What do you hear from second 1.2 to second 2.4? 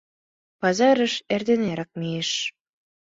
эрдене эрак мийыш.